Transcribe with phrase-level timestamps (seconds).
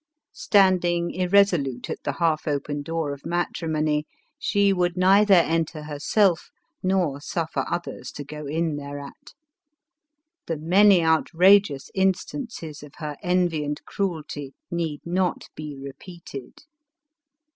[0.33, 4.07] Standing irresolute at the half open door of matrimony,
[4.39, 6.49] she would neither enter herself
[6.81, 9.35] nor suffer others to go in thereat.
[10.47, 16.63] The many outrageouS instances of her envy and cruelty need not be repeated.